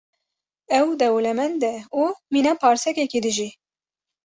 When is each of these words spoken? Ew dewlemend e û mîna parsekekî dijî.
Ew 0.79 0.87
dewlemend 0.99 1.63
e 1.73 1.75
û 1.99 2.03
mîna 2.33 2.53
parsekekî 2.63 3.19
dijî. 3.25 3.49